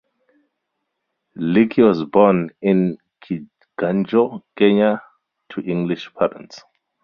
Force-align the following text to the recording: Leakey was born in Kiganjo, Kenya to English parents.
Leakey 1.37 1.87
was 1.87 2.03
born 2.05 2.49
in 2.59 2.97
Kiganjo, 3.23 4.41
Kenya 4.57 4.99
to 5.49 5.61
English 5.61 6.11
parents. 6.15 6.63